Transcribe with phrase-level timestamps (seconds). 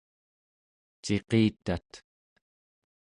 [1.03, 1.89] ciqitat